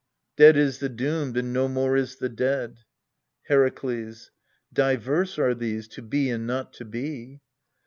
Dead 0.35 0.57
is 0.57 0.79
the 0.79 0.89
doomed, 0.89 1.37
and 1.37 1.53
no 1.53 1.67
more 1.67 1.95
is 1.95 2.15
the 2.15 2.27
dead. 2.27 2.79
Herakles. 3.51 4.31
Diverse 4.73 5.37
are 5.37 5.53
these 5.53 5.87
to 5.89 6.01
be 6.01 6.31
and 6.31 6.47
not 6.47 6.73
to 6.73 6.85
be. 6.85 7.39